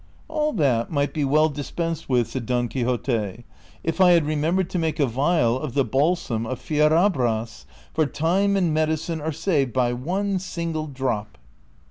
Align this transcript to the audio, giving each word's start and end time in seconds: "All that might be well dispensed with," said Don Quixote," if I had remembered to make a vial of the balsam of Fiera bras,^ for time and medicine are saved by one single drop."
"All 0.27 0.51
that 0.53 0.89
might 0.89 1.13
be 1.13 1.23
well 1.23 1.47
dispensed 1.47 2.09
with," 2.09 2.27
said 2.29 2.47
Don 2.47 2.67
Quixote," 2.67 3.45
if 3.83 4.01
I 4.01 4.13
had 4.13 4.25
remembered 4.25 4.67
to 4.71 4.79
make 4.79 4.99
a 4.99 5.05
vial 5.05 5.59
of 5.59 5.75
the 5.75 5.85
balsam 5.85 6.43
of 6.47 6.57
Fiera 6.59 7.07
bras,^ 7.07 7.65
for 7.93 8.07
time 8.07 8.57
and 8.57 8.73
medicine 8.73 9.21
are 9.21 9.31
saved 9.31 9.73
by 9.73 9.93
one 9.93 10.39
single 10.39 10.87
drop." 10.87 11.37